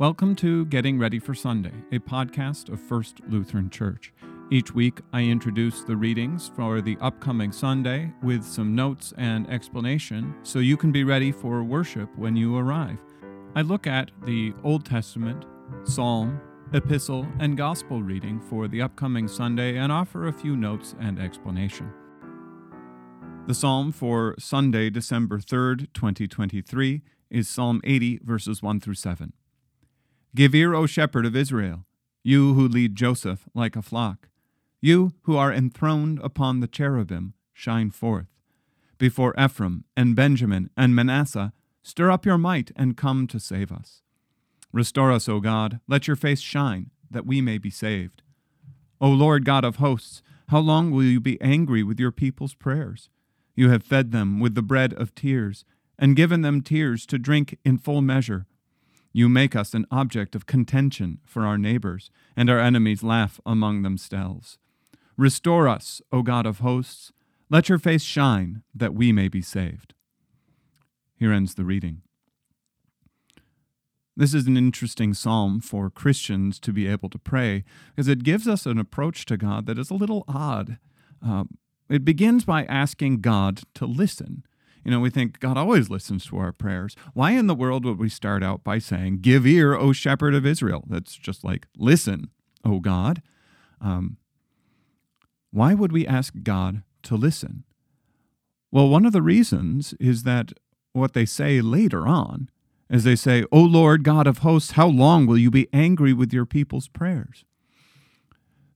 Welcome 0.00 0.34
to 0.36 0.64
Getting 0.64 0.98
Ready 0.98 1.18
for 1.18 1.34
Sunday, 1.34 1.74
a 1.92 1.98
podcast 1.98 2.72
of 2.72 2.80
First 2.80 3.20
Lutheran 3.28 3.68
Church. 3.68 4.14
Each 4.50 4.72
week, 4.74 5.02
I 5.12 5.24
introduce 5.24 5.82
the 5.82 5.94
readings 5.94 6.50
for 6.56 6.80
the 6.80 6.96
upcoming 7.02 7.52
Sunday 7.52 8.10
with 8.22 8.42
some 8.42 8.74
notes 8.74 9.12
and 9.18 9.46
explanation 9.50 10.34
so 10.42 10.58
you 10.58 10.78
can 10.78 10.90
be 10.90 11.04
ready 11.04 11.30
for 11.30 11.62
worship 11.62 12.08
when 12.16 12.34
you 12.34 12.56
arrive. 12.56 12.96
I 13.54 13.60
look 13.60 13.86
at 13.86 14.10
the 14.24 14.54
Old 14.64 14.86
Testament, 14.86 15.44
Psalm, 15.84 16.40
Epistle, 16.72 17.26
and 17.38 17.58
Gospel 17.58 18.02
reading 18.02 18.40
for 18.40 18.68
the 18.68 18.80
upcoming 18.80 19.28
Sunday 19.28 19.76
and 19.76 19.92
offer 19.92 20.28
a 20.28 20.32
few 20.32 20.56
notes 20.56 20.94
and 20.98 21.18
explanation. 21.18 21.92
The 23.46 23.54
Psalm 23.54 23.92
for 23.92 24.34
Sunday, 24.38 24.88
December 24.88 25.40
3rd, 25.40 25.92
2023, 25.92 27.02
is 27.28 27.50
Psalm 27.50 27.82
80, 27.84 28.20
verses 28.24 28.62
1 28.62 28.80
through 28.80 28.94
7. 28.94 29.34
Give 30.34 30.54
ear, 30.54 30.74
O 30.74 30.86
shepherd 30.86 31.26
of 31.26 31.34
Israel, 31.34 31.86
you 32.22 32.54
who 32.54 32.68
lead 32.68 32.94
Joseph 32.94 33.48
like 33.54 33.74
a 33.74 33.82
flock. 33.82 34.28
You 34.80 35.12
who 35.22 35.36
are 35.36 35.52
enthroned 35.52 36.20
upon 36.22 36.60
the 36.60 36.68
cherubim, 36.68 37.34
shine 37.52 37.90
forth. 37.90 38.28
Before 38.96 39.34
Ephraim 39.38 39.84
and 39.96 40.14
Benjamin 40.14 40.70
and 40.76 40.94
Manasseh, 40.94 41.52
stir 41.82 42.10
up 42.10 42.24
your 42.24 42.38
might 42.38 42.70
and 42.76 42.96
come 42.96 43.26
to 43.26 43.40
save 43.40 43.72
us. 43.72 44.02
Restore 44.72 45.10
us, 45.10 45.28
O 45.28 45.40
God, 45.40 45.80
let 45.88 46.06
your 46.06 46.16
face 46.16 46.40
shine, 46.40 46.90
that 47.10 47.26
we 47.26 47.40
may 47.40 47.58
be 47.58 47.70
saved. 47.70 48.22
O 49.00 49.10
Lord 49.10 49.44
God 49.44 49.64
of 49.64 49.76
hosts, 49.76 50.22
how 50.48 50.60
long 50.60 50.90
will 50.90 51.02
you 51.02 51.20
be 51.20 51.40
angry 51.40 51.82
with 51.82 51.98
your 51.98 52.12
people's 52.12 52.54
prayers? 52.54 53.08
You 53.56 53.70
have 53.70 53.82
fed 53.82 54.12
them 54.12 54.38
with 54.38 54.54
the 54.54 54.62
bread 54.62 54.92
of 54.92 55.14
tears, 55.14 55.64
and 55.98 56.16
given 56.16 56.42
them 56.42 56.60
tears 56.60 57.04
to 57.06 57.18
drink 57.18 57.58
in 57.64 57.78
full 57.78 58.00
measure. 58.00 58.46
You 59.12 59.28
make 59.28 59.56
us 59.56 59.74
an 59.74 59.86
object 59.90 60.34
of 60.34 60.46
contention 60.46 61.18
for 61.24 61.44
our 61.44 61.58
neighbors, 61.58 62.10
and 62.36 62.48
our 62.48 62.60
enemies 62.60 63.02
laugh 63.02 63.40
among 63.44 63.82
themselves. 63.82 64.58
Restore 65.16 65.68
us, 65.68 66.00
O 66.12 66.22
God 66.22 66.46
of 66.46 66.60
hosts. 66.60 67.12
Let 67.48 67.68
your 67.68 67.78
face 67.78 68.02
shine, 68.02 68.62
that 68.74 68.94
we 68.94 69.12
may 69.12 69.28
be 69.28 69.42
saved. 69.42 69.94
Here 71.16 71.32
ends 71.32 71.54
the 71.54 71.64
reading. 71.64 72.02
This 74.16 74.34
is 74.34 74.46
an 74.46 74.56
interesting 74.56 75.14
psalm 75.14 75.60
for 75.60 75.88
Christians 75.90 76.60
to 76.60 76.72
be 76.72 76.86
able 76.86 77.08
to 77.08 77.18
pray 77.18 77.64
because 77.94 78.06
it 78.06 78.22
gives 78.22 78.46
us 78.46 78.66
an 78.66 78.78
approach 78.78 79.24
to 79.26 79.36
God 79.36 79.66
that 79.66 79.78
is 79.78 79.90
a 79.90 79.94
little 79.94 80.24
odd. 80.28 80.78
Um, 81.22 81.58
it 81.88 82.04
begins 82.04 82.44
by 82.44 82.64
asking 82.64 83.20
God 83.20 83.62
to 83.74 83.86
listen. 83.86 84.44
You 84.84 84.90
know, 84.90 85.00
we 85.00 85.10
think 85.10 85.40
God 85.40 85.56
always 85.56 85.90
listens 85.90 86.26
to 86.26 86.38
our 86.38 86.52
prayers. 86.52 86.96
Why 87.12 87.32
in 87.32 87.46
the 87.46 87.54
world 87.54 87.84
would 87.84 87.98
we 87.98 88.08
start 88.08 88.42
out 88.42 88.64
by 88.64 88.78
saying, 88.78 89.18
Give 89.20 89.46
ear, 89.46 89.74
O 89.74 89.92
shepherd 89.92 90.34
of 90.34 90.46
Israel? 90.46 90.84
That's 90.88 91.16
just 91.16 91.44
like, 91.44 91.66
Listen, 91.76 92.30
O 92.64 92.80
God. 92.80 93.22
Um, 93.80 94.16
why 95.50 95.74
would 95.74 95.92
we 95.92 96.06
ask 96.06 96.34
God 96.42 96.82
to 97.02 97.16
listen? 97.16 97.64
Well, 98.70 98.88
one 98.88 99.04
of 99.04 99.12
the 99.12 99.22
reasons 99.22 99.94
is 99.98 100.22
that 100.22 100.52
what 100.92 101.12
they 101.12 101.24
say 101.24 101.60
later 101.60 102.06
on, 102.06 102.50
as 102.88 103.04
they 103.04 103.16
say, 103.16 103.44
O 103.52 103.60
Lord 103.60 104.02
God 104.04 104.26
of 104.26 104.38
hosts, 104.38 104.72
how 104.72 104.86
long 104.86 105.26
will 105.26 105.38
you 105.38 105.50
be 105.50 105.68
angry 105.72 106.12
with 106.12 106.32
your 106.32 106.46
people's 106.46 106.88
prayers? 106.88 107.44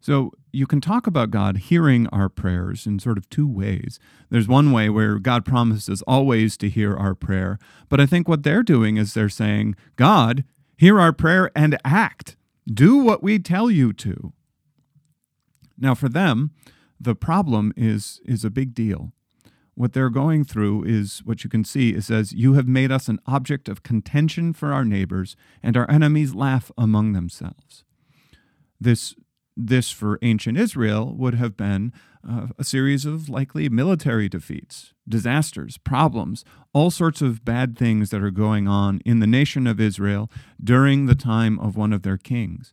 So 0.00 0.32
you 0.54 0.66
can 0.66 0.80
talk 0.80 1.06
about 1.06 1.30
God 1.30 1.58
hearing 1.58 2.06
our 2.08 2.28
prayers 2.28 2.86
in 2.86 2.98
sort 2.98 3.18
of 3.18 3.28
two 3.28 3.48
ways. 3.48 3.98
There's 4.30 4.48
one 4.48 4.72
way 4.72 4.88
where 4.88 5.18
God 5.18 5.44
promises 5.44 6.02
always 6.02 6.56
to 6.58 6.68
hear 6.68 6.96
our 6.96 7.14
prayer, 7.14 7.58
but 7.88 8.00
I 8.00 8.06
think 8.06 8.28
what 8.28 8.42
they're 8.42 8.62
doing 8.62 8.96
is 8.96 9.14
they're 9.14 9.28
saying, 9.28 9.76
God, 9.96 10.44
hear 10.76 11.00
our 11.00 11.12
prayer 11.12 11.50
and 11.54 11.78
act. 11.84 12.36
Do 12.66 12.96
what 12.96 13.22
we 13.22 13.38
tell 13.38 13.70
you 13.70 13.92
to. 13.94 14.32
Now, 15.76 15.94
for 15.94 16.08
them, 16.08 16.52
the 17.00 17.14
problem 17.14 17.72
is, 17.76 18.20
is 18.24 18.44
a 18.44 18.50
big 18.50 18.74
deal. 18.74 19.12
What 19.74 19.92
they're 19.92 20.10
going 20.10 20.44
through 20.44 20.84
is 20.84 21.22
what 21.24 21.42
you 21.42 21.50
can 21.50 21.64
see. 21.64 21.90
It 21.90 22.04
says, 22.04 22.32
You 22.32 22.54
have 22.54 22.68
made 22.68 22.92
us 22.92 23.08
an 23.08 23.18
object 23.26 23.68
of 23.68 23.82
contention 23.82 24.52
for 24.52 24.72
our 24.72 24.84
neighbors, 24.84 25.36
and 25.62 25.76
our 25.76 25.90
enemies 25.90 26.34
laugh 26.34 26.70
among 26.78 27.12
themselves. 27.12 27.84
This 28.80 29.14
this 29.56 29.90
for 29.90 30.18
ancient 30.22 30.58
Israel 30.58 31.14
would 31.16 31.34
have 31.34 31.56
been 31.56 31.92
uh, 32.28 32.48
a 32.58 32.64
series 32.64 33.04
of 33.04 33.28
likely 33.28 33.68
military 33.68 34.28
defeats, 34.28 34.92
disasters, 35.08 35.78
problems, 35.78 36.44
all 36.72 36.90
sorts 36.90 37.20
of 37.20 37.44
bad 37.44 37.76
things 37.76 38.10
that 38.10 38.22
are 38.22 38.30
going 38.30 38.66
on 38.66 39.00
in 39.04 39.20
the 39.20 39.26
nation 39.26 39.66
of 39.66 39.80
Israel 39.80 40.30
during 40.62 41.06
the 41.06 41.14
time 41.14 41.58
of 41.60 41.76
one 41.76 41.92
of 41.92 42.02
their 42.02 42.16
kings. 42.16 42.72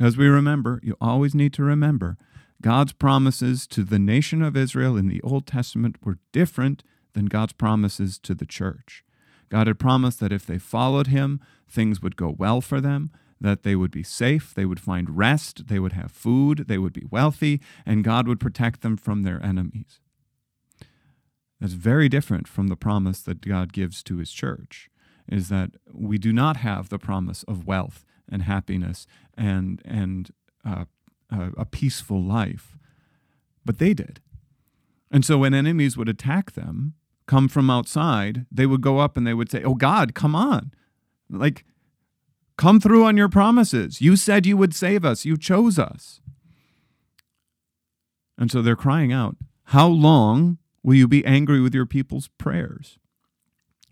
As 0.00 0.16
we 0.16 0.28
remember, 0.28 0.80
you 0.82 0.96
always 1.00 1.34
need 1.34 1.52
to 1.54 1.62
remember, 1.62 2.16
God's 2.62 2.92
promises 2.92 3.66
to 3.68 3.82
the 3.82 3.98
nation 3.98 4.40
of 4.40 4.56
Israel 4.56 4.96
in 4.96 5.08
the 5.08 5.20
Old 5.22 5.46
Testament 5.46 5.96
were 6.02 6.18
different 6.32 6.84
than 7.12 7.26
God's 7.26 7.52
promises 7.52 8.18
to 8.20 8.34
the 8.34 8.46
church. 8.46 9.04
God 9.48 9.66
had 9.66 9.78
promised 9.78 10.20
that 10.20 10.32
if 10.32 10.46
they 10.46 10.58
followed 10.58 11.08
him, 11.08 11.40
things 11.68 12.00
would 12.00 12.16
go 12.16 12.34
well 12.36 12.60
for 12.60 12.80
them 12.80 13.10
that 13.42 13.64
they 13.64 13.74
would 13.74 13.90
be 13.90 14.04
safe, 14.04 14.54
they 14.54 14.64
would 14.64 14.80
find 14.80 15.18
rest, 15.18 15.66
they 15.66 15.80
would 15.80 15.92
have 15.92 16.12
food, 16.12 16.66
they 16.68 16.78
would 16.78 16.92
be 16.92 17.06
wealthy, 17.10 17.60
and 17.84 18.04
God 18.04 18.28
would 18.28 18.38
protect 18.38 18.82
them 18.82 18.96
from 18.96 19.22
their 19.22 19.44
enemies. 19.44 20.00
That's 21.60 21.72
very 21.72 22.08
different 22.08 22.46
from 22.46 22.68
the 22.68 22.76
promise 22.76 23.20
that 23.22 23.46
God 23.46 23.72
gives 23.72 24.02
to 24.04 24.18
his 24.18 24.30
church, 24.30 24.88
is 25.28 25.48
that 25.48 25.70
we 25.92 26.18
do 26.18 26.32
not 26.32 26.58
have 26.58 26.88
the 26.88 26.98
promise 26.98 27.42
of 27.44 27.66
wealth 27.66 28.04
and 28.30 28.42
happiness 28.42 29.06
and, 29.36 29.82
and 29.84 30.30
uh, 30.64 30.84
a 31.30 31.64
peaceful 31.64 32.22
life, 32.22 32.78
but 33.64 33.78
they 33.78 33.92
did. 33.92 34.20
And 35.10 35.24
so 35.24 35.38
when 35.38 35.52
enemies 35.52 35.96
would 35.96 36.08
attack 36.08 36.52
them, 36.52 36.94
come 37.26 37.48
from 37.48 37.70
outside, 37.70 38.46
they 38.52 38.66
would 38.66 38.82
go 38.82 38.98
up 38.98 39.16
and 39.16 39.26
they 39.26 39.34
would 39.34 39.50
say, 39.50 39.64
Oh 39.64 39.74
God, 39.74 40.14
come 40.14 40.36
on. 40.36 40.72
Like, 41.28 41.64
Come 42.62 42.78
through 42.78 43.04
on 43.04 43.16
your 43.16 43.28
promises. 43.28 44.00
You 44.00 44.14
said 44.14 44.46
you 44.46 44.56
would 44.56 44.72
save 44.72 45.04
us. 45.04 45.24
You 45.24 45.36
chose 45.36 45.80
us. 45.80 46.20
And 48.38 48.52
so 48.52 48.62
they're 48.62 48.76
crying 48.76 49.12
out, 49.12 49.34
How 49.64 49.88
long 49.88 50.58
will 50.80 50.94
you 50.94 51.08
be 51.08 51.26
angry 51.26 51.60
with 51.60 51.74
your 51.74 51.86
people's 51.86 52.28
prayers? 52.38 53.00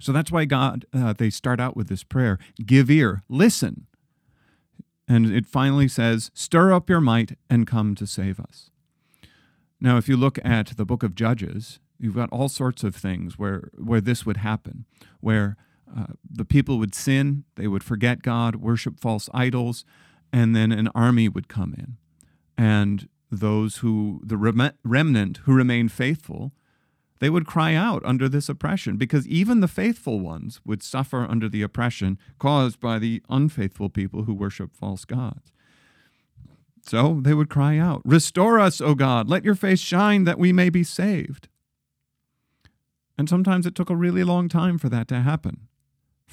So 0.00 0.12
that's 0.12 0.32
why 0.32 0.46
God, 0.46 0.86
uh, 0.94 1.12
they 1.12 1.28
start 1.28 1.60
out 1.60 1.76
with 1.76 1.88
this 1.88 2.04
prayer 2.04 2.38
give 2.64 2.90
ear, 2.90 3.22
listen. 3.28 3.86
And 5.06 5.26
it 5.26 5.44
finally 5.44 5.86
says, 5.86 6.30
Stir 6.32 6.72
up 6.72 6.88
your 6.88 7.02
might 7.02 7.36
and 7.50 7.66
come 7.66 7.94
to 7.96 8.06
save 8.06 8.40
us. 8.40 8.70
Now, 9.78 9.98
if 9.98 10.08
you 10.08 10.16
look 10.16 10.38
at 10.42 10.74
the 10.78 10.86
book 10.86 11.02
of 11.02 11.14
Judges, 11.14 11.80
you've 11.98 12.16
got 12.16 12.30
all 12.30 12.48
sorts 12.48 12.82
of 12.82 12.96
things 12.96 13.38
where, 13.38 13.68
where 13.74 14.00
this 14.00 14.24
would 14.24 14.38
happen, 14.38 14.86
where 15.20 15.58
uh, 15.96 16.06
the 16.28 16.44
people 16.44 16.78
would 16.78 16.94
sin, 16.94 17.44
they 17.54 17.68
would 17.68 17.84
forget 17.84 18.22
God, 18.22 18.56
worship 18.56 18.98
false 18.98 19.28
idols, 19.32 19.84
and 20.32 20.54
then 20.54 20.72
an 20.72 20.88
army 20.94 21.28
would 21.28 21.48
come 21.48 21.74
in. 21.78 21.96
And 22.56 23.08
those 23.30 23.76
who, 23.78 24.20
the 24.24 24.36
remnant 24.36 25.38
who 25.44 25.54
remained 25.54 25.92
faithful, 25.92 26.52
they 27.20 27.30
would 27.30 27.46
cry 27.46 27.74
out 27.74 28.02
under 28.04 28.28
this 28.28 28.48
oppression 28.48 28.96
because 28.96 29.26
even 29.28 29.60
the 29.60 29.68
faithful 29.68 30.20
ones 30.20 30.60
would 30.64 30.82
suffer 30.82 31.20
under 31.28 31.48
the 31.48 31.62
oppression 31.62 32.18
caused 32.38 32.80
by 32.80 32.98
the 32.98 33.22
unfaithful 33.28 33.88
people 33.88 34.24
who 34.24 34.34
worship 34.34 34.74
false 34.74 35.04
gods. 35.04 35.52
So 36.82 37.20
they 37.22 37.34
would 37.34 37.48
cry 37.48 37.78
out, 37.78 38.02
Restore 38.04 38.58
us, 38.58 38.80
O 38.80 38.94
God, 38.94 39.28
let 39.28 39.44
your 39.44 39.54
face 39.54 39.80
shine 39.80 40.24
that 40.24 40.38
we 40.38 40.52
may 40.52 40.68
be 40.68 40.84
saved. 40.84 41.48
And 43.16 43.28
sometimes 43.28 43.64
it 43.64 43.74
took 43.74 43.90
a 43.90 43.96
really 43.96 44.24
long 44.24 44.48
time 44.48 44.76
for 44.76 44.88
that 44.88 45.06
to 45.08 45.20
happen 45.20 45.68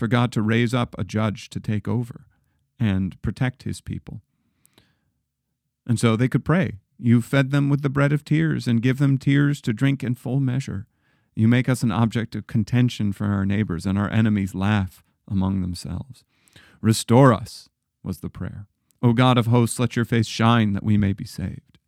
for 0.00 0.08
God 0.08 0.32
to 0.32 0.40
raise 0.40 0.72
up 0.72 0.96
a 0.98 1.04
judge 1.04 1.50
to 1.50 1.60
take 1.60 1.86
over 1.86 2.24
and 2.80 3.20
protect 3.20 3.64
his 3.64 3.82
people. 3.82 4.22
And 5.86 6.00
so 6.00 6.16
they 6.16 6.26
could 6.26 6.42
pray. 6.42 6.78
You 6.98 7.20
fed 7.20 7.50
them 7.50 7.68
with 7.68 7.82
the 7.82 7.90
bread 7.90 8.10
of 8.10 8.24
tears 8.24 8.66
and 8.66 8.80
give 8.80 8.98
them 8.98 9.18
tears 9.18 9.60
to 9.60 9.74
drink 9.74 10.02
in 10.02 10.14
full 10.14 10.40
measure. 10.40 10.86
You 11.34 11.48
make 11.48 11.68
us 11.68 11.82
an 11.82 11.92
object 11.92 12.34
of 12.34 12.46
contention 12.46 13.12
for 13.12 13.26
our 13.26 13.44
neighbors, 13.44 13.84
and 13.84 13.98
our 13.98 14.10
enemies 14.10 14.54
laugh 14.54 15.04
among 15.28 15.60
themselves. 15.60 16.24
Restore 16.80 17.34
us, 17.34 17.68
was 18.02 18.20
the 18.20 18.30
prayer. 18.30 18.66
O 19.02 19.12
God 19.12 19.36
of 19.36 19.48
hosts, 19.48 19.78
let 19.78 19.96
your 19.96 20.06
face 20.06 20.26
shine 20.26 20.72
that 20.72 20.82
we 20.82 20.96
may 20.96 21.12
be 21.12 21.26
saved. 21.26 21.78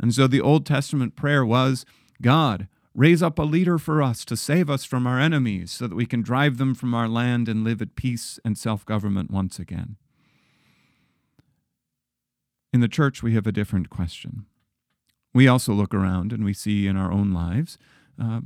And 0.00 0.14
so 0.14 0.28
the 0.28 0.40
Old 0.40 0.64
Testament 0.64 1.16
prayer 1.16 1.44
was 1.44 1.84
God, 2.22 2.68
Raise 2.94 3.22
up 3.22 3.38
a 3.38 3.42
leader 3.42 3.78
for 3.78 4.02
us 4.02 4.24
to 4.24 4.36
save 4.36 4.68
us 4.68 4.84
from 4.84 5.06
our 5.06 5.20
enemies 5.20 5.70
so 5.70 5.86
that 5.86 5.94
we 5.94 6.06
can 6.06 6.22
drive 6.22 6.58
them 6.58 6.74
from 6.74 6.92
our 6.92 7.08
land 7.08 7.48
and 7.48 7.62
live 7.62 7.80
at 7.80 7.94
peace 7.94 8.38
and 8.44 8.58
self 8.58 8.84
government 8.84 9.30
once 9.30 9.58
again. 9.58 9.96
In 12.72 12.80
the 12.80 12.88
church, 12.88 13.22
we 13.22 13.34
have 13.34 13.46
a 13.46 13.52
different 13.52 13.90
question. 13.90 14.46
We 15.32 15.46
also 15.46 15.72
look 15.72 15.94
around 15.94 16.32
and 16.32 16.44
we 16.44 16.52
see 16.52 16.86
in 16.86 16.96
our 16.96 17.12
own 17.12 17.32
lives 17.32 17.78
uh, 18.20 18.40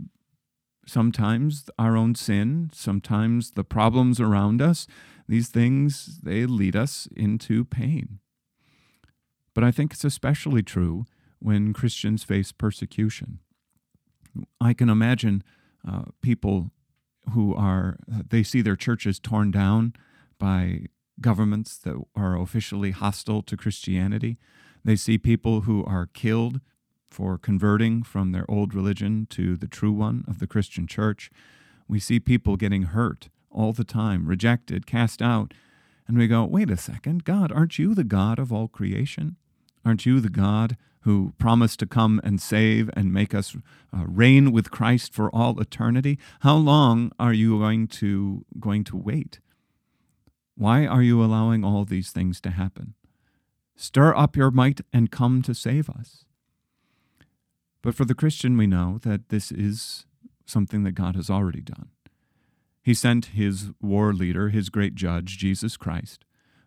sometimes 0.87 1.71
our 1.79 1.97
own 1.97 2.15
sin, 2.15 2.71
sometimes 2.75 3.53
the 3.53 3.65
problems 3.65 4.21
around 4.21 4.61
us 4.61 4.87
these 5.29 5.49
things, 5.49 6.21
they 6.23 6.47
lead 6.47 6.77
us 6.77 7.09
into 7.17 7.65
pain. 7.65 8.19
But 9.55 9.65
I 9.65 9.71
think 9.71 9.93
it's 9.93 10.05
especially 10.05 10.63
true 10.63 11.07
when 11.39 11.73
Christians 11.73 12.25
face 12.25 12.53
persecution. 12.53 13.39
I 14.61 14.75
can 14.75 14.89
imagine 14.89 15.43
uh, 15.87 16.05
people 16.23 16.71
who 17.33 17.55
are, 17.55 17.99
they 18.07 18.43
see 18.43 18.61
their 18.61 18.77
churches 18.77 19.19
torn 19.19 19.51
down 19.51 19.95
by 20.39 20.87
governments 21.21 21.79
that 21.79 22.03
are 22.15 22.39
officially 22.39 22.91
hostile 22.91 23.43
to 23.43 23.57
Christianity. 23.57 24.39
They 24.85 24.97
see 24.97 25.17
people 25.19 25.63
who 25.63 25.85
are 25.85 26.09
killed 26.13 26.61
for 27.09 27.39
converting 27.39 28.03
from 28.03 28.33
their 28.33 28.45
old 28.51 28.75
religion 28.75 29.27
to 29.31 29.57
the 29.57 29.69
true 29.69 29.93
one 29.93 30.25
of 30.27 30.41
the 30.41 30.47
Christian 30.47 30.87
church. 30.87 31.31
We 31.87 32.01
see 32.01 32.19
people 32.19 32.57
getting 32.57 32.83
hurt 32.85 33.29
all 33.51 33.73
the 33.73 33.85
time, 33.85 34.27
rejected, 34.27 34.87
cast 34.87 35.23
out. 35.23 35.55
And 36.07 36.19
we 36.19 36.27
go, 36.27 36.45
wait 36.45 36.71
a 36.71 36.77
second, 36.77 37.25
God, 37.25 37.53
aren't 37.53 37.79
you 37.79 37.95
the 37.95 38.05
God 38.05 38.39
of 38.39 38.53
all 38.53 38.69
creation? 38.69 39.37
Aren't 39.85 40.07
you 40.07 40.21
the 40.21 40.31
God 40.31 40.77
who 41.01 41.35
promised 41.39 41.79
to 41.81 41.87
come 41.87 42.21
and 42.25 42.41
save 42.41 42.89
and 42.95 43.13
make 43.13 43.35
us 43.35 43.55
uh, 43.93 44.05
reign 44.07 44.53
with 44.53 44.71
Christ 44.71 45.13
for 45.13 45.29
all 45.35 45.61
eternity? 45.61 46.19
How 46.41 46.57
long 46.57 47.13
are 47.19 47.35
you 47.35 47.59
going 47.59 47.89
to 47.89 48.45
going 48.59 48.85
to 48.85 48.97
wait? 48.97 49.41
Why 50.57 50.87
are 50.87 51.03
you 51.03 51.23
allowing 51.23 51.65
all 51.65 51.85
these 51.85 52.11
things 52.11 52.41
to 52.43 52.51
happen? 52.51 52.95
Stir 53.77 54.15
up 54.15 54.37
your 54.37 54.51
might 54.51 54.81
and 54.93 55.11
come 55.11 55.43
to 55.43 55.55
save 55.55 55.91
us. 55.91 56.25
But 57.83 57.95
for 57.95 58.05
the 58.05 58.15
Christian, 58.15 58.57
we 58.57 58.67
know 58.67 58.99
that 59.03 59.29
this 59.29 59.53
is 59.53 60.07
something 60.47 60.85
that 60.85 60.93
God 60.93 61.17
has 61.17 61.29
already 61.29 61.61
done. 61.61 61.89
He 62.83 62.95
sent 62.95 63.27
his 63.27 63.71
war 63.81 64.13
leader, 64.13 64.51
his 64.51 64.69
great 64.69 64.95
judge, 64.95 65.39
Jesus 65.39 65.77
Christ, 65.77 66.24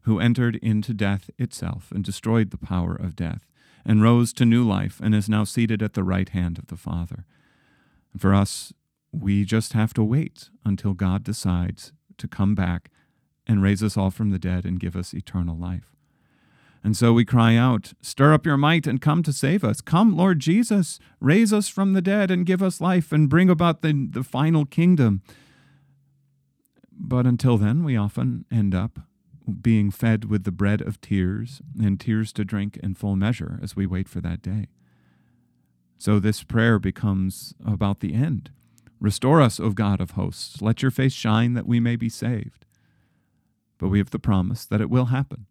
who 0.07 0.21
entered 0.21 0.55
into 0.63 0.93
death 0.93 1.29
itself 1.37 1.91
and 1.91 2.01
destroyed 2.01 2.49
the 2.49 2.57
power 2.57 2.95
of 2.95 3.13
death, 3.13 3.51
and 3.85 4.01
rose 4.01 4.31
to 4.31 4.45
new 4.45 4.65
life 4.65 5.01
and 5.03 5.13
is 5.13 5.27
now 5.27 5.43
seated 5.43 5.83
at 5.83 5.95
the 5.95 6.03
right 6.03 6.29
hand 6.29 6.57
of 6.57 6.67
the 6.67 6.77
Father. 6.77 7.25
And 8.13 8.21
for 8.21 8.33
us, 8.33 8.71
we 9.11 9.43
just 9.43 9.73
have 9.73 9.93
to 9.95 10.03
wait 10.05 10.49
until 10.63 10.93
God 10.93 11.25
decides 11.25 11.91
to 12.19 12.27
come 12.27 12.55
back 12.55 12.89
and 13.45 13.61
raise 13.61 13.83
us 13.83 13.97
all 13.97 14.09
from 14.09 14.29
the 14.29 14.39
dead 14.39 14.63
and 14.63 14.79
give 14.79 14.95
us 14.95 15.13
eternal 15.13 15.57
life. 15.57 15.93
And 16.85 16.95
so 16.95 17.11
we 17.11 17.25
cry 17.25 17.57
out, 17.57 17.91
Stir 18.01 18.33
up 18.33 18.45
your 18.45 18.55
might 18.55 18.87
and 18.87 19.01
come 19.01 19.23
to 19.23 19.33
save 19.33 19.61
us. 19.65 19.81
Come, 19.81 20.15
Lord 20.15 20.39
Jesus, 20.39 20.99
raise 21.19 21.51
us 21.51 21.67
from 21.67 21.91
the 21.91 22.01
dead 22.01 22.31
and 22.31 22.45
give 22.45 22.63
us 22.63 22.79
life 22.79 23.11
and 23.11 23.29
bring 23.29 23.49
about 23.49 23.81
the, 23.81 24.07
the 24.09 24.23
final 24.23 24.65
kingdom. 24.65 25.21
But 26.97 27.25
until 27.25 27.57
then, 27.57 27.83
we 27.83 27.97
often 27.97 28.45
end 28.49 28.73
up 28.73 28.99
being 29.47 29.91
fed 29.91 30.25
with 30.25 30.43
the 30.43 30.51
bread 30.51 30.81
of 30.81 30.99
tears 30.99 31.61
and 31.81 31.99
tears 31.99 32.33
to 32.33 32.45
drink 32.45 32.77
in 32.77 32.95
full 32.95 33.15
measure 33.15 33.59
as 33.61 33.75
we 33.75 33.85
wait 33.85 34.09
for 34.09 34.21
that 34.21 34.41
day. 34.41 34.67
So 35.97 36.19
this 36.19 36.43
prayer 36.43 36.79
becomes 36.79 37.53
about 37.65 38.01
the 38.01 38.13
end. 38.13 38.51
Restore 38.99 39.41
us, 39.41 39.59
O 39.59 39.69
God 39.71 40.01
of 40.01 40.11
hosts. 40.11 40.61
Let 40.61 40.81
your 40.81 40.91
face 40.91 41.13
shine 41.13 41.53
that 41.53 41.67
we 41.67 41.79
may 41.79 41.95
be 41.95 42.09
saved. 42.09 42.65
But 43.77 43.89
we 43.89 43.99
have 43.99 44.09
the 44.09 44.19
promise 44.19 44.65
that 44.65 44.81
it 44.81 44.89
will 44.89 45.05
happen, 45.05 45.45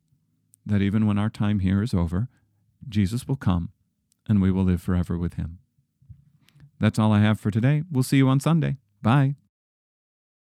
that 0.64 0.82
even 0.82 1.06
when 1.06 1.18
our 1.18 1.30
time 1.30 1.60
here 1.60 1.82
is 1.82 1.94
over, 1.94 2.28
Jesus 2.88 3.26
will 3.26 3.36
come 3.36 3.70
and 4.28 4.42
we 4.42 4.50
will 4.50 4.64
live 4.64 4.82
forever 4.82 5.16
with 5.16 5.34
him. 5.34 5.58
That's 6.78 6.98
all 6.98 7.12
I 7.12 7.20
have 7.20 7.40
for 7.40 7.50
today. 7.50 7.82
We'll 7.90 8.02
see 8.02 8.18
you 8.18 8.28
on 8.28 8.40
Sunday. 8.40 8.76
Bye. 9.00 9.36